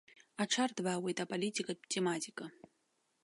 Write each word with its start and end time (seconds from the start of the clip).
Аҽарҭбаауеит 0.41 1.17
аполитикатә 1.23 1.83
тематика. 1.91 2.45